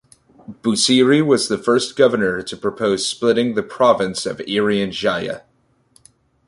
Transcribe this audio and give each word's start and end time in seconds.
Busiri 0.63 1.23
was 1.23 1.47
the 1.47 1.59
first 1.59 1.95
governor 1.95 2.41
to 2.41 2.57
propose 2.57 3.07
splitting 3.07 3.53
the 3.53 3.61
Province 3.61 4.25
of 4.25 4.37
Irian 4.37 4.89
Jaya. 4.89 5.41